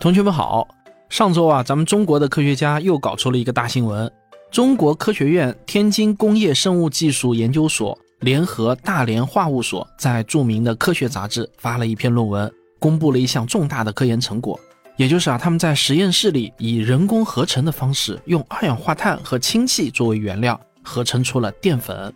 [0.00, 0.66] 同学们好，
[1.10, 4.10] 上周啊，咱们中国的科学家又搞出了一个大新闻。
[4.50, 14.58] 中国科学院天津工业生物技术研究所联合大连化物所在著名的科学杂志发了一篇论文，公布了一项重大的科研成果，
[14.96, 22.10] 也就是啊，他们在实验室里以人工合成的方式，用二氧化碳和氢气作为原料，合成出了淀粉。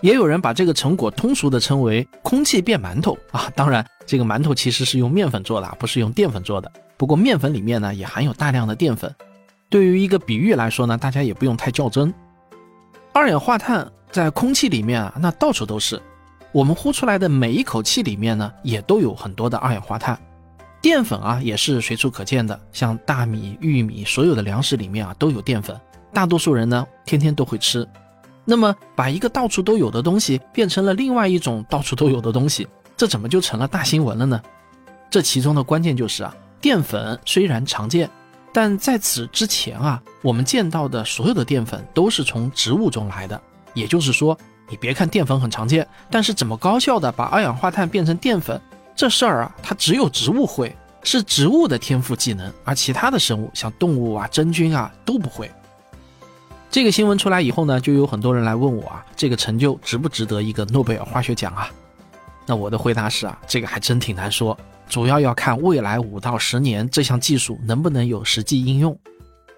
[0.00, 6.72] 也有人把这个成果通俗的称为“空气变馒头”啊，当然，这个馒头其实是用面粉做的，不是用淀粉做的。
[6.96, 9.14] 不过面粉里面呢也含有大量的淀粉，
[9.68, 12.12] 对于一个比喻来说呢，大家也不用太较真。
[13.12, 16.00] 二氧化碳在空气里面啊，那到处都是，
[16.52, 20.18] 我们呼出来的每一口气里面呢，也都有很多的二氧化碳。
[20.80, 25.80] 淀粉啊也是随处可见的，像大米、玉米，所有的粮食里面啊都有淀粉，
[26.12, 27.88] 大多数人呢天天都会吃。
[28.44, 34.40] 那么把一个到处都有的东西变成了另外一种到处都有的东西，这怎么就成了大新闻了呢？
[35.08, 36.36] 这其中的关键就是啊。
[36.64, 38.08] 淀粉虽然常见，
[38.50, 43.38] 但在此之前啊，我们见到的所有的淀粉都是从植物中来的。
[43.74, 44.34] 也就是说，
[44.70, 48.58] 你别看淀粉很常见，但是怎么高效的把二氧化碳变成淀粉，
[48.96, 55.50] 这事儿啊，它只有植物会，是植物的天赋技能，而其他的生物像动物啊、真菌啊都不会。
[56.70, 61.68] 这个新闻出来以后呢，就有很多人来问我啊，这个成就值不值得一个诺贝尔化学奖啊？
[62.46, 64.56] 那我的回答是啊，这个还真挺难说。
[64.88, 68.96] 主要要看未来五到十年这项技术能不能有实际应用。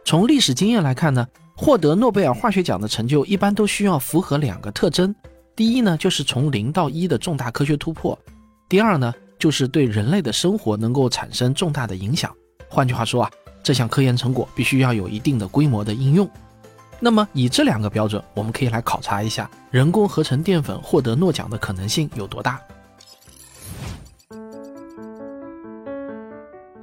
[0.05, 1.27] 从历史经验来看呢，
[1.57, 5.13] 获得诺贝尔化学奖的成就一般都需要符合两个特征：
[5.57, 8.17] 第一呢，就是从零到一的重大科学突破；
[8.69, 12.33] 第二呢，就是对人类的生活能够产生重大的影响。
[12.69, 13.31] 换句话说啊，
[13.65, 16.31] 这项科研成果必须要有一定的规模的应用。
[17.01, 22.61] 那么以这两个标准，我们可以来考察一下人工合成淀粉获得诺奖的可能性有多大。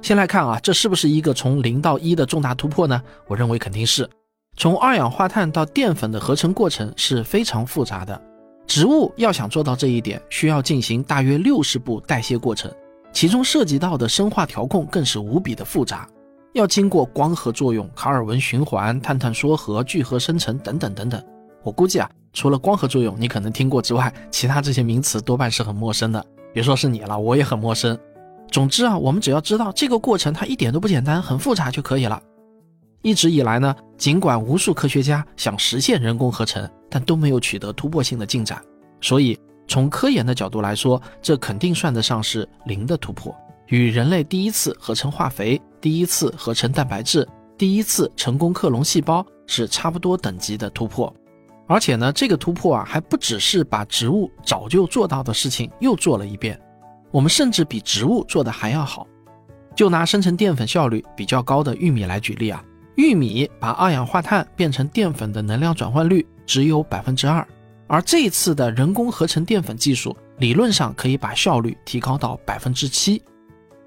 [0.04, 3.02] 先来看啊，这是不是一个从零到一的重大突破呢？
[3.26, 4.06] 我认为肯定是。
[4.54, 8.20] 从二氧化碳到淀粉的合成过程是非常复杂的，
[8.66, 12.70] 植物要想做到这一点，需要进行大约六十步代谢过程，
[13.14, 16.06] 其中涉及到的生化调控更是无比的复杂，
[16.52, 21.24] 要经过光合作用、卡尔文循环、碳碳缩合、聚合生成等等等等。
[21.62, 26.22] 我估计啊，除了光合作用你可能听过之外，其他这些名词多半是很陌生的。
[26.52, 27.98] 别说是你了，我也很陌生。
[28.50, 32.20] 总之啊，我们只要知道这个过程它一点都不简单，很复杂就可以了。
[33.02, 38.62] 一直以来呢，尽管无数科学家想实现人工合成，但都没有取得突破性的进展。
[39.00, 39.38] 所以
[39.68, 43.34] 从科研的角度来说，这肯定算得上是零的突破，
[43.66, 47.28] 与人类第一次合成化肥、第一次合成蛋白质、
[47.58, 51.14] 第一次成功克隆细胞是差不多等级的突破。
[51.66, 56.58] 而且呢，这个突破啊，还不只是把植物早就做到的事情又做了一遍。
[57.14, 59.06] 我们甚至比植物做的还要好。
[59.76, 62.60] 就拿生成淀粉效率比较高的玉米来举例啊，
[62.96, 67.46] 玉米把二氧化碳变成淀粉的能量转换率只有百分之二，
[67.86, 73.22] 而这一次的人工合成淀粉技术理论上可以把效率提高到百分之七。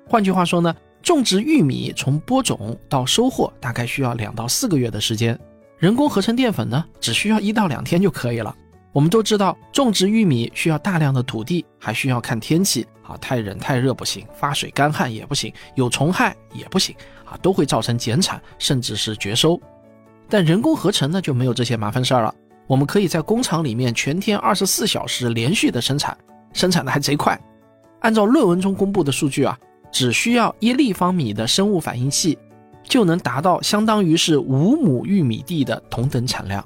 [0.08, 5.38] 换句话说呢，种植玉米从播种到收获大概需要两到四个月的时间，
[5.78, 8.56] 人工合成淀粉呢只需要一到两天就可以了。
[8.94, 16.96] 我们都知道，种植玉米需要大量的土地，还需要看天气啊，太冷太热不行，发水干旱也不行，有虫害也不行
[17.26, 19.60] 啊，都会造成减产甚至是绝收。
[20.30, 22.34] 但人工合成呢就没有这些麻烦事儿了，
[22.68, 26.18] 我们可以在工厂里面全天二十四小时连续的生产，
[26.54, 27.40] 生产的还贼快。
[28.02, 29.58] 按照论文中公布的数据啊，
[29.92, 32.38] 只需要一立方米的生物反应器，
[32.84, 36.64] 就能达到相当于是五亩玉米地的同等产量。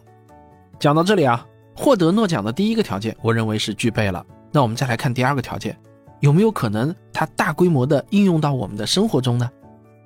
[0.80, 1.46] 讲到这里啊。
[1.74, 4.24] 获得诺奖的第一个条件，我认为是具备了。
[4.52, 5.76] 那我们再来看第二个条件，
[6.22, 9.50] 有没有可能它大规模的应用到我们的生活中呢？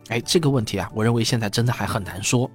[0.08, 2.50] 哎，这个问题啊，我认为现在真的还很难说。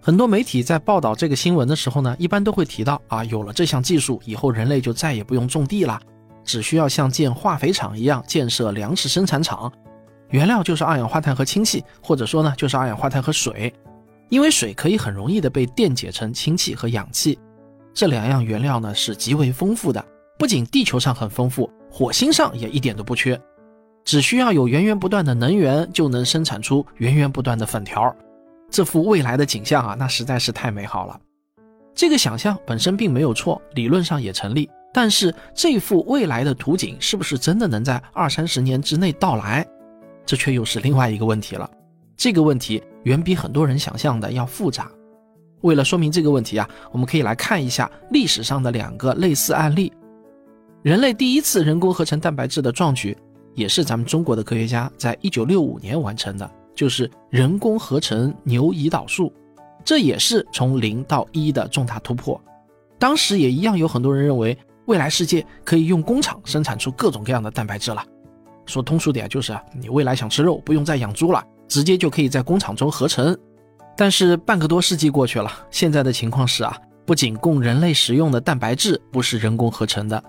[0.00, 6.00] 很多媒体在报道这个新闻的时候呢，一般都会提到啊，有了这项技术以后，人类就再也不用种地了，
[6.44, 9.72] 只需要像建化肥厂一样建设粮食生产厂，
[10.30, 13.72] 原料就是二氧化碳和氢气，或者说呢，就是二氧化碳和水，
[14.28, 17.38] 因为水可以很容易的被电解成氢气和氧气。
[17.92, 20.04] 这两样原料呢是极为丰富的，
[20.38, 23.40] 不仅地球上很丰富，火星上也一点都不缺。
[24.04, 28.14] 只需要有源源不断的能源，就能生产出源源不断的粉条。
[28.68, 31.18] 这幅未来的景象啊，那实在是太美好了。
[31.94, 34.68] 这个想象本身并没有错，理论上也成立。
[34.92, 39.66] 但是这幅未来的图景是不是真的能在二三十年之内到来，
[40.26, 41.70] 这却又是另外一个问题了。
[42.14, 44.90] 这个问题远比很多人想象的要复杂。
[45.62, 49.90] 为了说明这个问题啊，我们可以来看一下历史上的两个类似案例。
[50.86, 53.18] 人类第一次人工合成蛋白质的壮举，
[53.56, 59.32] 也是咱们中国的科学家在一九六五年完成的，就是人工合成牛胰岛素，
[59.84, 62.40] 这也是从零到一的重大突破。
[63.00, 68.04] 当时也一样有很多人认为，未来世界可以用工厂生产出各种各样的蛋白质了。
[68.64, 73.36] 说通俗点就是啊，你未来想吃肉，不用再养猪了，直接就可以在工厂中合成。
[73.96, 76.78] 但是半个多世纪过去了，现在的情况是啊。
[77.04, 80.22] 不仅供人类食用的蛋白质不是人工合成的，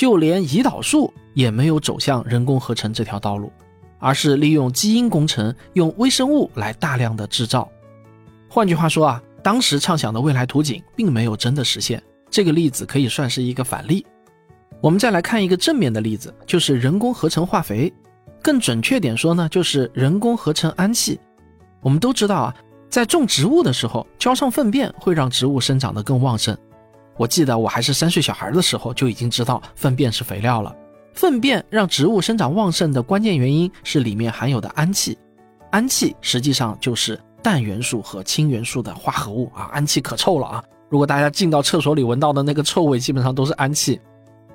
[0.00, 3.52] 就连胰岛素也没有走向人工合成这条道路，
[3.98, 7.70] 而是利用基因工程，用微生物来大量的制造。
[8.48, 12.02] 换句话说啊，当时畅想的未来图景并没有真的实现。
[12.30, 14.06] 这个例子可以算是一个反例。
[14.80, 17.92] 我们再来看一个正面的例子，就是人工合成化肥，
[18.40, 21.20] 更准确点说呢，就是人工合成氨气。
[21.82, 22.56] 我们都知道啊。
[22.88, 26.56] 在种植物的时候，浇上粪便会让植物生长得更旺盛。
[27.20, 30.74] 我记得我还是三岁小孩的时候就已经知道粪便是肥料了。
[31.12, 35.18] 粪便让植物生长旺盛的关键原因是里面含有的氨气。
[35.68, 39.68] 氨气实际上就是氮元素和氢元素的化合物啊。
[39.72, 40.64] 氨气可臭了啊！
[40.88, 44.00] 如果大家进到厕所里闻到的那个臭味，基本上都是氨气。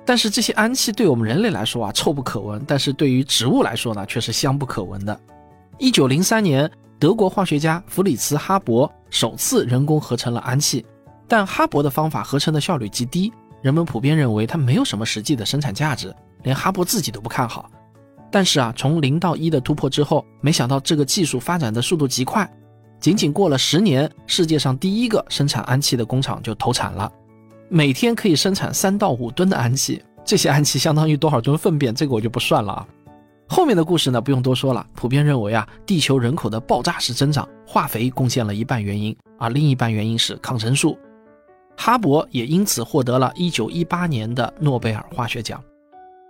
[0.04, 5.16] 但是这些氨气对我们人类来说啊，臭不可闻；但是对于植物来说呢，却是香不可闻的。
[5.78, 6.68] 一九零三年。
[6.98, 10.82] 德国化学家弗里茨·哈勃首次人工合成了氨气，
[11.28, 13.32] 但哈勃的方法合成的效率极低，
[13.62, 17.70] 人们普遍认为它没有什么实际的生产价值，连哈勃自己都不看好。
[18.30, 22.48] 但是啊，从零到一的突破之后，没想到这个技术发展的速度极快，
[23.00, 27.10] 仅仅过了十年，世界上第一个生产氨气的工厂就投产了，
[27.68, 32.86] 每天可以生产三到五吨的氨气，这些氨气相当于多少吨粪便，这个我就不算了啊。
[33.48, 34.84] 后面的故事呢，不用多说了。
[34.92, 40.98] 普遍认为啊，地球人口的爆炸式增长，化肥贡献了一半原因，而另一半原因是抗生素。
[41.76, 45.62] 哈勃也因此获得了一九一八年的诺贝尔化学奖。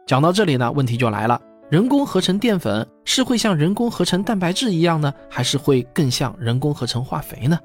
[0.07, 1.41] 讲到这里呢，问题就来了：
[1.71, 7.59] 人工合成淀粉是会像人工合成蛋白质一样呢，还是会更像人工合成化肥呢？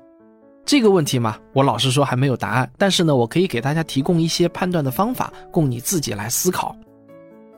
[0.63, 2.71] 这个问题嘛，我老实说还没有答案。
[2.77, 6.75] 但是呢，我可以给大家提供一些判断的方法，供你自己来思考。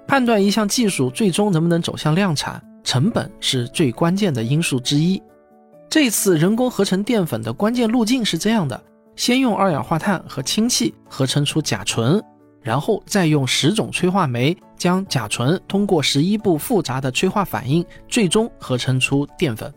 [0.08, 5.22] 判断一项技术最终能不能走向量产，成本是最关键的因素之一。
[5.90, 8.82] 这次人工合成淀粉的关键路径是这样的：
[9.16, 12.24] 先用二氧化碳和氢气合成出甲醇，
[12.62, 19.74] 然后再用十种催化酶将甲醇通过十一步复杂的催化反应，最终合成出淀粉。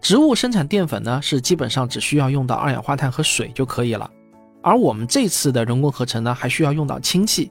[0.00, 4.10] 植物生产淀粉呢，是基本上只需要用到二氧化碳和水就可以了，
[4.62, 7.50] 而我们这次的人工合成呢，还需要用到氢气。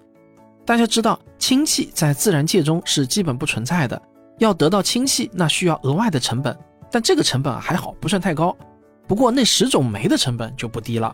[0.64, 4.00] 大家知道，氢气在自然界中是基本不存在的。
[4.38, 6.58] 要得到氢气，那需要额外的成本，
[6.92, 8.56] 但这个成本还好，不算太高。
[9.08, 11.14] 不过那十种酶的成本就不低了。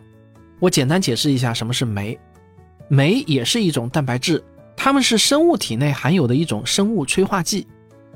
[0.60, 2.16] 我简单解释一下什么是酶。
[2.88, 4.42] 酶也是一种蛋白质，
[4.76, 7.66] 它们是生物体内含有的一种生物催化剂。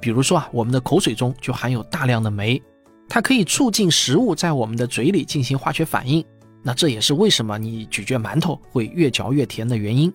[0.00, 2.62] 比如说啊，我们的口水中就含有大量的酶，
[3.08, 6.24] 它可以促进食物在我们的嘴里进行化学反应。
[6.62, 10.12] 那这也是为什么你咀嚼馒头会越嚼越甜的原因。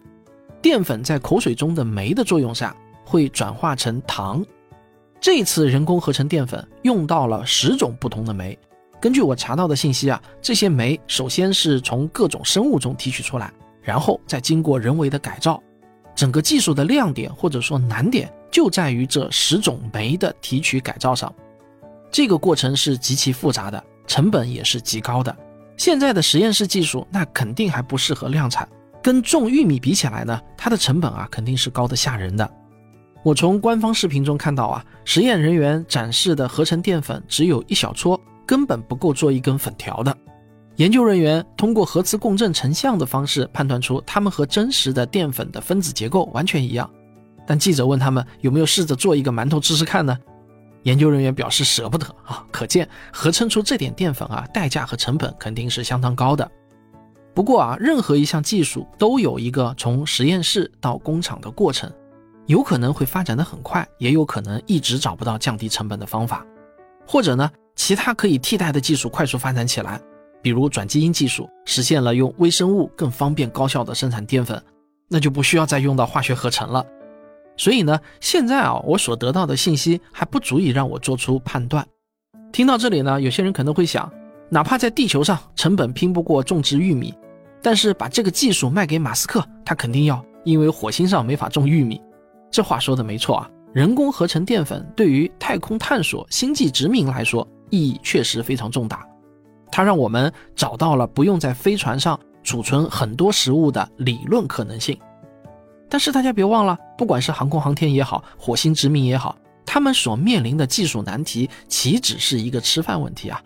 [0.61, 4.45] 淀粉在口水中的酶的作用下会转化成糖。
[5.21, 8.57] 这次人工合成淀粉用到了十种不同的酶。
[9.01, 13.51] 根据我查到的信息啊，这些酶首先是从各种生物中提取出来，
[13.81, 15.61] 然后再经过人为的改造。
[16.15, 21.33] 整个技术的亮点或者说难点就在于这十种酶的提取改造上。
[22.11, 25.33] 这个过程是极其复杂的，成本也是极高的。
[25.77, 28.67] 现在的实验室技术那肯定还不适合量产。
[29.01, 32.51] 跟种玉米比起来呢，它的成本啊肯定是高的吓人的。
[33.23, 38.19] 我从官方视频中看到啊，实验人员展示的合成淀粉只有一小撮，
[38.49, 40.17] 根本不够做一根粉条的。
[40.77, 46.89] 研究人员通过核磁共振成像的方式判断出它们和真实的淀粉的分子结构完全一样。
[47.45, 50.17] 但记者问他们有没有试着做一个馒头吃吃看呢？
[50.81, 56.49] 研究人员表示舍不得啊，可见合成出这点淀粉啊，代价和成本肯定是相当高的。
[57.35, 61.91] 不过啊，任何一项技术都有一个从实验室到工厂的过程，
[62.47, 66.43] 有可能会发展的很快，也有可能一直找不到降低成本的方法，
[67.05, 70.01] 或者呢，其他可以替代的技术快速发展起来，
[70.41, 74.61] 比如转基因技术实现了用微生物更方便高效的生产淀粉，
[75.07, 76.85] 那就不需要再用到化学合成了。
[77.55, 81.87] 所以呢，现在啊，我所得到的信息还不足以让我做出判断。
[82.51, 84.11] 听到这里呢，有些人可能会想，
[84.49, 87.13] 哪怕在地球上成本拼不过种植玉米。
[87.61, 92.01] 但是把这个技术卖给马斯克，他肯定要，因为火星上没法种玉米。
[92.51, 99.05] 这话说的没错啊，人工合成淀粉对于太空探索、星际殖民来说意义确实非常重大。
[99.71, 104.97] 它让我们找到了不用在飞船上储存很多食物的理论可能性。
[105.87, 109.35] 但是大家别忘了，不管是航空航天也好，火星殖民也好，
[109.65, 113.41] 他们所面临的技术难题岂止是一个吃饭问题啊？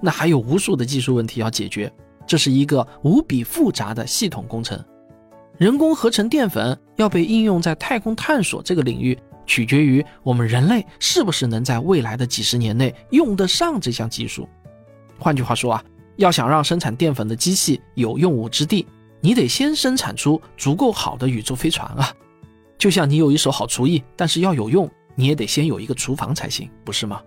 [0.00, 1.92] 那还有无数的技术问题要解决，
[2.24, 4.80] 这是一个无比复杂的系统工程。
[5.56, 9.18] 人工合成淀粉要被应用在太空探索这个领域，
[9.48, 14.48] 取决于我们人类是不是能在未来的几十年内用得上这项技术。
[15.18, 15.84] 换句话说啊，
[16.16, 18.86] 要想让生产淀粉的机器有用武之地，
[19.20, 22.14] 你得先生产出足够好的宇宙飞船啊。
[22.76, 27.20] 就像你有一手好厨艺，但是要有用，你也得先有一个厨房才行，不是吗？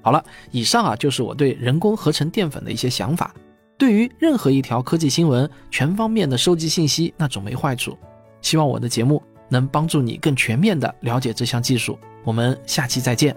[0.00, 3.32] 好了，以上啊就是我对人工合成淀粉的一些想法。
[3.78, 7.96] 对于任何一条科技新闻，全方面的收集信息，那总没坏处。
[8.40, 11.98] 希望我的节目能帮助你更全面的了解这项技术。
[12.24, 13.36] 我们下期再见。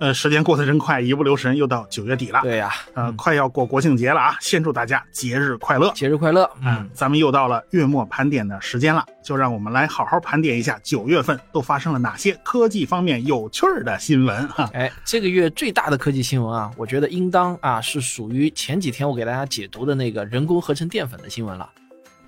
[0.00, 2.40] 呃，时间过得真快，一不留神又到九月底了。
[2.42, 4.34] 对呀，呃，快要过国庆节了啊！
[4.40, 6.50] 先祝大家节日快乐，节日快乐。
[6.62, 14.70] 嗯，咱们又到了月末盘点的时间了，就让我们来好好盘点一下九月份都发生了哪些科技方面有趣儿的新闻哈。
[14.72, 21.68] 哎，这个月最大的科技新闻啊，我觉得应当啊是属于前几天我给大家解读的那个人工合成淀粉的新闻了。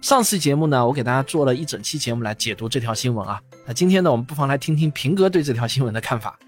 [0.02, 3.40] 上次节目呢，我给大家做了一整期节目来解读这条新闻啊。
[3.64, 6.38] 那今天呢，我们不妨来听听平哥对这条新闻的看法。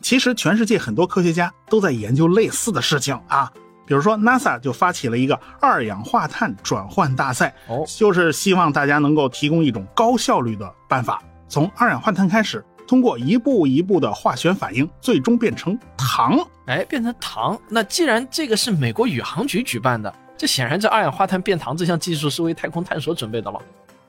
[0.00, 3.52] 其实，全世界很多科学家都在研究类似的事情啊。
[3.86, 16.38] 比如说，NASA 就发起了一个二氧化碳转换大赛，哦，就是希望大家能够提供一种高效率的办法，从二氧化碳开始，通过一步一步的化学反应，最终变成糖。
[16.66, 17.58] 哎，变成糖。
[17.68, 23.58] 那既然这个是美国宇航局举办的，这显然这二氧化碳变糖这项技术是为太空探索准备的了。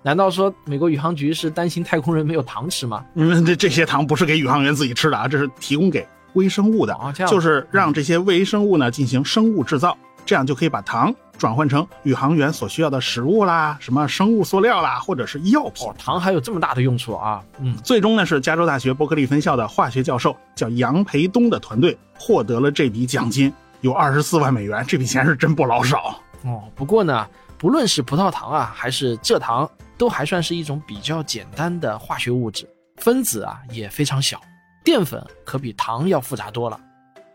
[0.01, 3.05] 难道说美国宇航局是担心太空人没有糖吃吗？
[3.15, 15.87] 嗯，这这些糖不是给宇航员自己吃的啊，这是提供给微生物的，就是让这些微生物呢进行生物制造，这样就可以把糖转换成宇航员所需要的食物啦，什么生物塑料啦，或者是药品。
[15.97, 17.41] 糖还有这么大的用处啊！
[17.59, 23.51] 嗯，最终呢是加州大学伯克利分校的化学教授叫杨培东的团队获得了这笔奖金，
[23.81, 26.63] 有二十四万美元，这笔钱是真不老少哦。
[26.75, 27.25] 不过呢，
[27.59, 29.69] 不论是葡萄糖啊，还是蔗糖。
[29.99, 32.65] 都还算是一种比较简单的化学物质，
[33.01, 34.39] 分子啊也非常小。
[34.81, 36.79] 淀粉可比糖要复杂多了，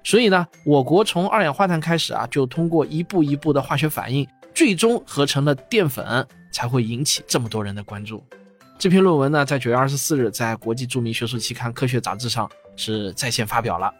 [0.03, 8.25] 所以呢，我国从二氧化碳开始啊，就通过一步一步的化学反应，最终合成了淀粉，才会引起这么多人的关注。
[8.79, 13.93] 这篇论文呢，在九月二十四日在国际著名学术期刊《科学》杂志上是在线发表了。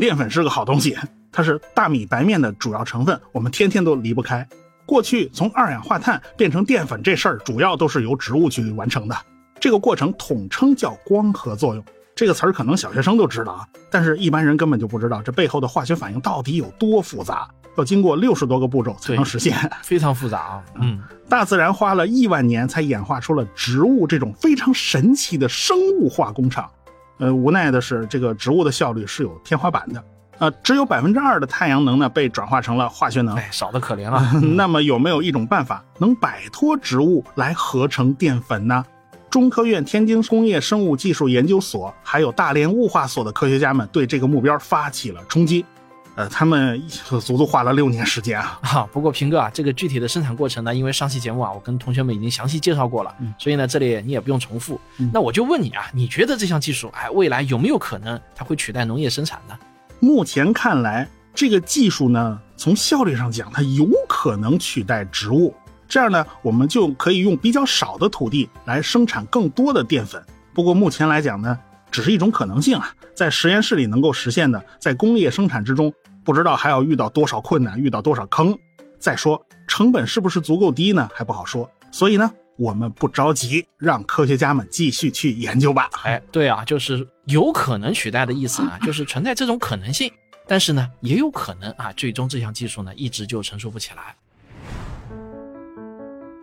[0.00, 0.96] 淀粉是个好东西，
[1.30, 4.48] 它是大米白面的主要成分，我们天天都离不开。
[4.86, 9.16] 过去从二氧化碳变成淀粉这事儿，主要都是由植物去完成的。
[9.58, 11.84] 这个过程统称叫光合作用。
[12.14, 20.64] 这个词儿可能小学生都知道啊，但是一般人根本就不知道这背后的化学反应到底有多复杂，要经过六十多个步骤才能实现，非常复杂啊。
[20.76, 26.70] 嗯， 大自然花了亿万年才演化出了植物这种非常神奇的生物化工厂。
[27.18, 30.02] 呃，无奈的是，这个植物的效率是有天花板的。
[30.38, 34.32] 呃，只有百分之二的太阳能呢被转化成了化学能，哎，少得可怜啊。
[34.54, 38.84] 那么有没有一种办法能摆脱植物来合成淀粉呢？
[39.30, 45.64] 中科院天津工业生物技术研究所还有大连物化所的科学家们对这个目标发起了冲击。
[46.14, 48.58] 呃，他们 足足花了六年时间啊。
[48.62, 54.80] 哈， 不过平哥啊，这个具体的生产过程呢，因为上期节目啊，我跟同学们已经详细介绍过了，所以呢，这里你也不用重复。
[55.12, 59.54] 那我就问你啊，你觉得这项技术，哎，未来有没有可能它会取代农业生产呢？
[60.00, 65.54] 目前看来，这个技术呢，从效率上讲，它有可能取代植物。
[65.88, 70.22] 这样呢，我们就可以用比较少的土地来生产更多的淀粉。
[70.52, 71.58] 不过目前来讲呢，
[71.90, 75.92] 只是一种可能性啊，在实验室里能够实现的，在工业生产之中，
[76.24, 78.56] 不知道还要遇到多少困难，遇到多少坑。
[78.98, 81.08] 再说，成本是不是足够低呢？
[81.14, 81.70] 还不好说。
[81.90, 82.30] 所以呢。
[82.56, 85.90] 我们不着急，让科学家们继续去研究吧。
[86.04, 90.10] 哎，对啊，就是有可能取代的意思啊， 就是存在这种可能性。
[90.48, 94.16] 但是呢，也有可能啊，最终这项技术呢，一直就成熟不起来。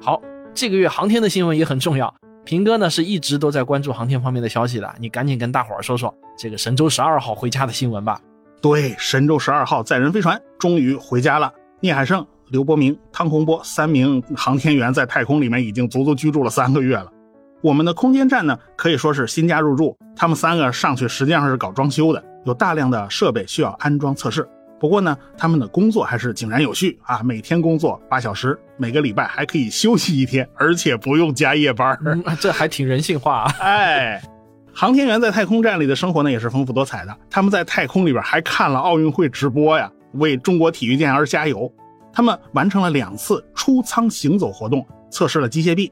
[0.01, 0.21] 好，
[0.53, 2.13] 这个月航天的新闻也很重要。
[2.45, 8.19] 平哥呢是一直都在关注航天方面的消息的，你赶紧跟大伙儿说说这个神舟十二号回家的新闻吧。
[8.61, 12.27] 对，神舟十二号载人飞船终于回家了，聂海胜。
[12.53, 17.11] 刘伯明、汤洪波三名航天员在太空里面已经足足居住了三个月了。
[17.63, 19.97] 我们的空间站呢，可以说是新家入住。
[20.15, 24.47] 他们三个上去实际上是搞装修的，有大量的设备需要安装测试。
[24.79, 31.97] 不过呢，他们的工作还是井然有序啊，每天工作八小时，每个礼拜还可以休息一天，而且不用加夜班，
[32.39, 33.45] 这还挺人性化。
[33.45, 33.51] 啊。
[33.61, 34.21] 哎，
[34.71, 37.17] 航天员在太空站里的生活呢，也是丰富多彩的。
[37.31, 41.73] 他们在太空里边还看了奥运会直播呀，为中国体育健儿加油。
[42.13, 45.91] 他们完成了两次出舱行走活动，测试了机械臂。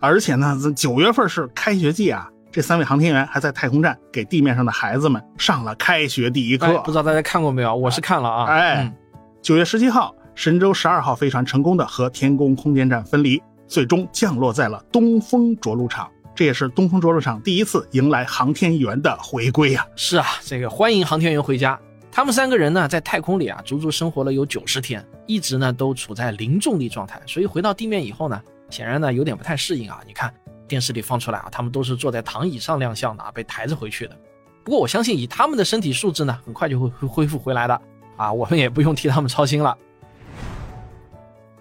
[0.00, 6.78] 而且呢，九月份是开学季啊，这三位航天员还在太空站给地面上的孩子们上了开学第一课。
[6.80, 7.74] 不知道大家看过没有？
[7.76, 8.46] 我是看了啊。
[8.46, 8.92] 哎，
[9.40, 16.08] 九月十七号，神舟十二号飞船成功的和天宫空间站分离，最终降落在了东风着陆场。
[16.34, 19.84] 这也是东风着陆场第一次迎来航天员的回归啊！
[19.94, 21.78] 是啊，这个欢迎航天员回家。
[22.20, 28.38] 他们三个人呢，在太空里啊，足足生活了有九十天，一直呢都处在零重力状态，所以回到地面以后呢。
[28.68, 30.00] 显然呢，有点不太适应啊！
[30.06, 30.30] 你看
[30.68, 34.14] 电视里放出来啊，他们都是坐在躺椅上亮相的啊，被抬着回去的。
[34.62, 37.80] 不过我相信，以他们的身体素质呢，很快就会恢复回来的
[38.18, 38.30] 啊！
[38.30, 39.74] 我们也不用替他们操心了。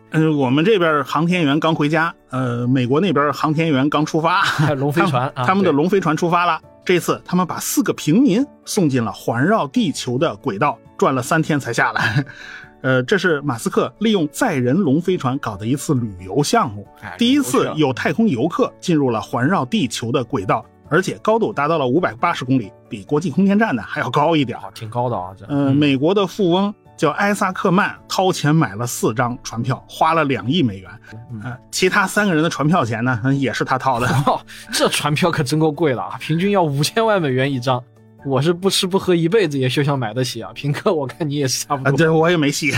[0.10, 4.44] 嗯，我们这边航天员刚回家，呃，美国那边航天员刚出发，
[4.76, 6.60] 龙飞船， 他们的龙飞船出发了。
[6.90, 12.26] 这次他们把四个平民送进了环绕地球的轨道，转了三天才下来。
[12.82, 25.30] 呃，这是马斯克利用载人龙飞船搞的一次旅游项目，第一次有太空游客进入了环绕地球的轨道，而且高度达到了五百八十公里，比国际空间站呢还要高一点，挺高的啊。
[25.38, 30.92] 这，嗯，美国的富翁叫埃萨克曼，掏钱买了四张船票，花了两亿美元。
[31.32, 34.08] 嗯，其他三个人的船票钱呢，也是他掏的。
[34.26, 34.38] 哦
[34.74, 37.82] 这船票可真够贵了啊，平均要五千万美元一张。
[38.26, 40.52] 我是不吃不喝一辈子也休想买得起啊！
[40.54, 41.96] 平哥，我看你也是差不多。
[41.96, 42.70] 对，我也没戏。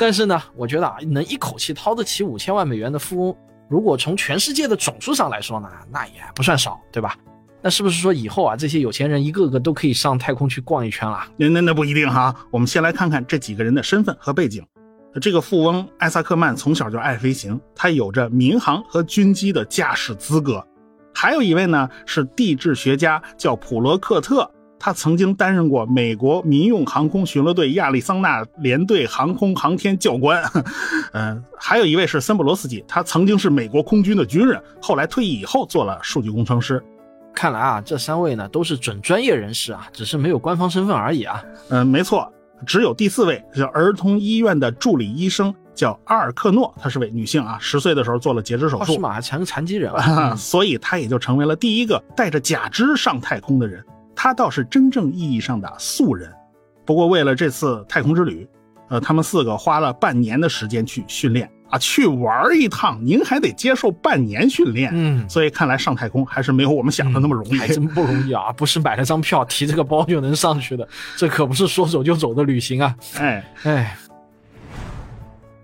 [0.00, 3.36] 但是呢，我觉得啊，能一口气掏得起五千万美元的富翁，
[3.70, 7.14] 如果从全世界的总数上来说呢，那也不算少，对吧？
[7.62, 11.20] 那是不是说以后啊，这些有钱人一个个都可以上太空去逛一圈了？
[11.36, 12.34] 那那那不一定哈。
[12.50, 14.64] 我们先来看看这几个人的身份和背景。
[15.20, 20.66] 这个富翁艾萨克曼从小就爱飞行，他有着民航和军机的驾驶资格。
[21.14, 24.50] 还有一位呢，是地质学家，叫普罗克特。
[24.84, 30.42] 他曾经担任过美国民用航空巡逻队亚利桑那联队航空航天教官，
[31.12, 36.82] 呃，还有一位是森布罗斯基，他曾经是美国空军的军人，后来退役以后做了数据工程师。
[37.34, 41.42] 看来啊，这三位呢都是准专业人士啊，只是没有官方身份而已啊。
[41.70, 42.30] 嗯，没错，
[42.66, 49.20] 只有第四位叫儿童医院的助理医生，叫阿尔克诺，她是位女性啊，十岁的时候做了截肢手术，是吗？
[49.20, 53.84] 残残疾人啊，所以她也就成为了第一个带着假肢上太空的人。
[54.14, 56.30] 她倒是真正意义上的素人，
[56.84, 58.46] 不过为了这次太空之旅，
[58.88, 73.96] 呃，他们四个花了半年的时间去训练啊，去玩一趟，您还得接受半年训练，嗯，所以看来上太空还是没有我们想的那么容易，还真不容易啊，不是买了张票提这个包就能上去的，这可不是说走就走的旅行啊， 哎哎，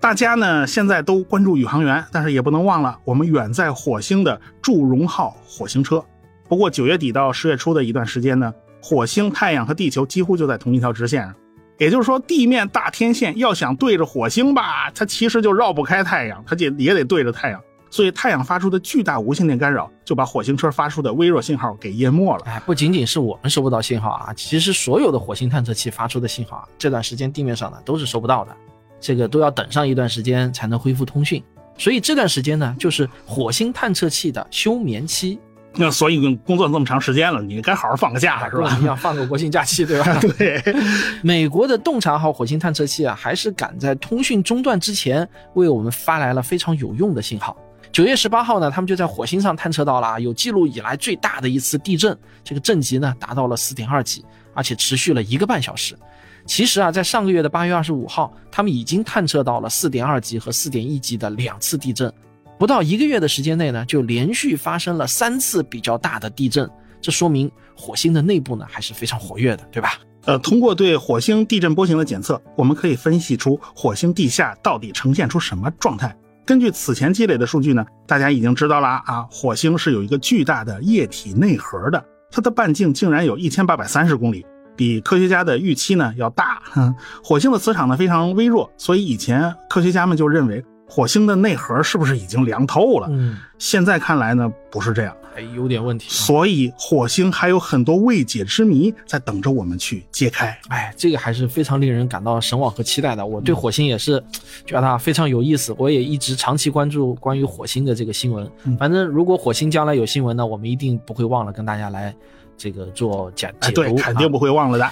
[0.00, 6.04] 大家呢现在都关注宇航员，但是也不能忘了我们远在火星的祝融号火星车。
[6.48, 11.34] 不过九月底到十月初的一段时间呢，火星、太阳和地球几乎就在同一条直线上，
[11.78, 17.60] 也就是说，地面大天线要想对着火星吧，它其实就绕不开太阳，它也也得对着太阳。
[17.90, 22.44] 所以太阳发出的巨大无线电干扰，就把火星车发出的微弱信号给淹没了。
[22.44, 28.54] 哎，不仅仅是我们收不到信号啊，其实所有的火星探测器发出的信号啊，这段时间地面上呢都是收不到的，
[29.00, 31.42] 这个都要等上一段时间才能恢复通讯。
[31.78, 35.38] 所以这段时间呢，就是火星探测器的休眠期。
[35.78, 38.76] 那所以工作这么长时间了，你该好好放个假是吧？
[38.80, 40.20] 你要放个国庆假期对吧？
[40.36, 40.62] 对。
[41.22, 47.56] 美国的洞察号火星探测器啊，还是赶在通讯中断之前，为我们发来了非常有用的信号。
[47.90, 55.96] 九月十八号呢，他们就在火星上探测到了有记录以来最大的一次地震，这个震级呢达到了四点二级，而且持续了一个半小时。
[56.44, 62.12] 其实啊，在上个月的八月二十五号，他们已经探测到了四点二级和四点一级的两次地震。
[62.58, 66.68] 不到一个月的时间内呢，就连续发生了三次比较大的地震，
[67.00, 69.92] 这说明火星的内部呢还是非常活跃的，对吧？
[70.24, 76.14] 呃，通过对火星地震波形的检测，我们可以分析出火星地下到底呈现出什么状态。
[76.44, 84.44] 根据此前积累的数据呢，大家已经知道了啊，火星是有一个巨大的液体内核的，它的半径竟然有一千八百三十公里，
[84.74, 86.60] 比科学家的预期呢要大。
[87.22, 90.64] 火星的磁场呢非常微弱，所以以前科学家们就认为。
[90.88, 93.06] 火星的内核是不是已经凉透了？
[93.10, 96.06] 嗯，现在看来呢，不是这样，还有点问题。
[96.08, 100.58] 所以火星还有很多未解之谜在等着我们去揭开。
[100.68, 103.24] 哎，这个还是非常令人感到神往和期待的。
[103.24, 104.22] 我对火星也是
[104.64, 108.50] 觉得非常有意思，我也一直长期关注关于火星的这个新闻。
[108.78, 112.14] 反正如果火星将来有新闻呢，我们一定不会忘了跟大家来
[112.56, 114.90] 这个做讲解读，肯定不会忘了的。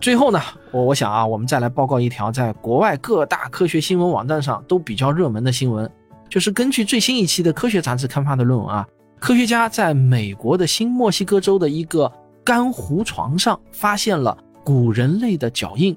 [0.00, 5.88] 最后呢，我我想啊，我们再来报告一条在国外各大科学新闻网站上都比较热门的新闻，
[6.26, 8.86] 就是根据最新一期的科学杂志刊发的论文啊，
[9.18, 12.10] 科学家在美国的新墨西哥州的一个
[12.42, 15.94] 干湖床上发现了古人类的脚印，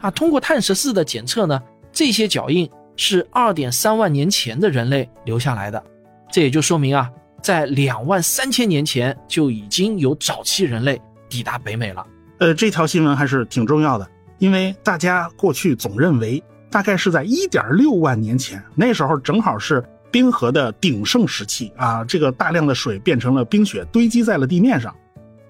[0.00, 1.60] 啊，通过碳十四的检测呢，
[1.90, 5.82] 这些脚印是二点三万年前的人类留下来的，
[6.30, 7.10] 这也就说明啊，
[7.42, 12.06] 在两万三千年前就已经有早期人类抵达北美了。
[12.40, 24.96] 呃，这条新闻还是挺重要的，因为大家过去总认为大概是在一点六万年前，那时候正好是冰河的鼎盛时期啊，这个大量的水变成了冰雪堆积在了地面上，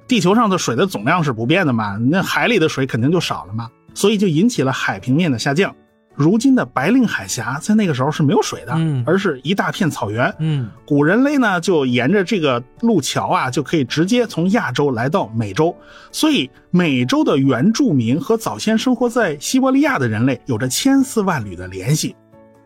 [0.09, 5.73] 地球上的水的总量是不变的嘛，那海里的水肯定就少了嘛，所以就引起了海平面的下降。
[6.15, 10.35] 如今的白令海峡在那个时候是没有水的，嗯而是一大片草原。
[10.39, 15.75] 嗯，古人类呢，就沿着这个路桥啊，就可以直接从亚洲来到美洲。
[16.13, 22.15] 所以，美洲的原住民和早先生活在西伯利亚的人类有着千丝万缕的联系。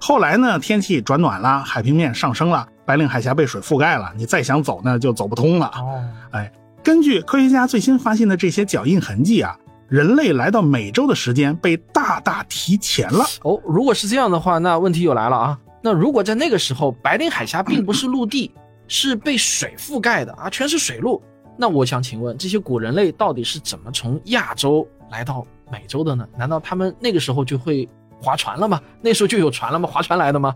[0.00, 5.70] 后来呢，天气转暖了，海平面上升了，白令海峡被水覆盖了，你再想走呢，就走不通了。
[5.76, 6.50] 哦，哎，
[6.82, 9.56] 根据科学家最新发现的这些脚印痕迹啊，
[9.94, 13.24] 人类来到美洲的时间被大大提前了。
[13.42, 15.56] 哦，如果是这样的话，那问题又来了啊。
[15.80, 18.50] 那如果在那个时候，白令海峡并不是陆地，
[18.88, 21.22] 是被水覆盖的啊，全是水路，
[21.56, 26.26] 那我想请问，这些古人类到底是怎么从亚洲来到美洲的呢？
[26.36, 27.88] 难道他们那个时候就会
[28.20, 28.80] 划船了吗？
[29.00, 29.88] 那时候就有船了吗？
[29.88, 30.52] 划船来的吗？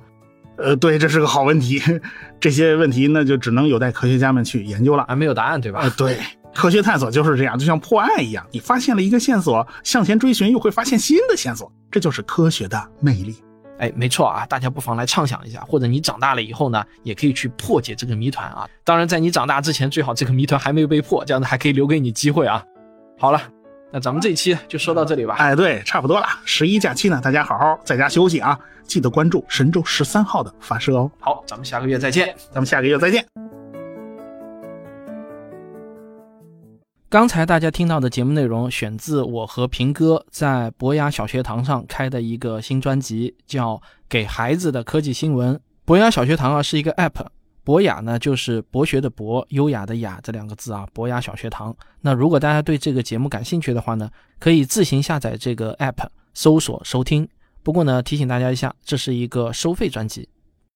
[0.57, 1.81] 呃，对，这是个好问题。
[2.41, 5.05] 这些问题那就只能有待科学家们去研究了。
[5.07, 5.79] 还没有答案，对吧？
[5.83, 6.19] 呃，对，
[6.55, 13.37] 科学探索就是这样，就像破案一样，你发现了一个线索，向前追寻又会发现新的线索，这就是科学的魅力。
[13.79, 18.69] 哎，没错啊，大家不妨来畅想一下，或者你长大了以后呢，也可以去破解这个谜团啊。
[18.83, 22.61] 当然，在你长大之前，最好这个谜团还没有被破，这样子还可以留给你机会啊。
[23.17, 23.41] 好了，
[23.93, 25.37] 那咱们这一期就说到这里吧。
[25.39, 26.27] 哎，对，差不多了。
[26.45, 31.09] 十一假期呢，大家好好在家休息啊，记得关注神舟十三号的发射哦。
[31.21, 32.35] 好，咱们下个月再见。
[32.51, 33.25] 咱们下个月再见。
[37.11, 43.77] 刚才大家听到的节目内容选自我和平哥在博雅小学堂上开的一个新专辑，叫
[44.11, 45.57] 《给孩子的科技新闻》。
[45.87, 47.27] 博雅小学堂啊是一个 app，
[47.65, 51.75] 博雅呢就是博学的博，优雅的雅这两个字啊，博雅小学堂。
[52.03, 57.27] 那如果大家对这个节目感兴趣的话呢，可以自行下载这个 app，搜索收听。
[57.63, 60.29] 不过呢，提醒大家一下，这是一个收费专辑。